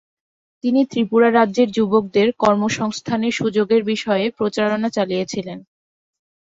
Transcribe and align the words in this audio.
তিনি 0.63 0.81
ত্রিপুরা 0.85 1.29
রাজ্যের 1.31 1.69
যুবকদের 1.71 2.27
কর্মসংস্থানের 2.39 3.33
সুযোগের 3.33 3.81
বিষয়ে 3.91 4.25
প্রচারণা 4.37 4.89
চালিয়ে 4.89 5.25
ছিলেন। 5.25 5.59